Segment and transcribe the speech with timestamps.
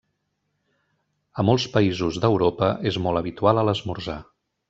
[1.43, 4.19] A molts països d'Europa és molt habitual a l'esmorzar.